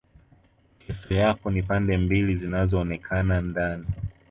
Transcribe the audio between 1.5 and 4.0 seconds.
ni pande mbili zinazoonekana ndani